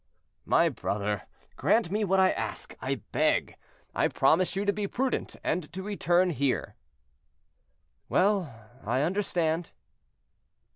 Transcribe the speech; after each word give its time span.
"My 0.45 0.67
brother, 0.67 1.27
grant 1.57 1.91
me 1.91 2.03
what 2.03 2.19
I 2.19 2.31
ask, 2.31 2.75
I 2.81 3.03
beg; 3.11 3.55
I 3.93 4.07
promise 4.07 4.55
you 4.55 4.65
to 4.65 4.73
be 4.73 4.87
prudent, 4.87 5.35
and 5.43 5.71
to 5.73 5.83
return 5.83 6.31
here." 6.31 6.75
"Well, 8.09 8.51
I 8.83 9.03
understand." 9.03 9.73